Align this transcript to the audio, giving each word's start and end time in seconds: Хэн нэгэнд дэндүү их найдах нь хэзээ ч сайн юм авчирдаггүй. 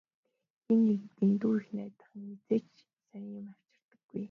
Хэн 0.63 0.79
нэгэнд 0.87 1.15
дэндүү 1.17 1.53
их 1.59 1.67
найдах 1.77 2.09
нь 2.19 2.27
хэзээ 2.29 2.61
ч 2.71 2.75
сайн 3.07 3.25
юм 3.39 3.45
авчирдаггүй. 3.53 4.19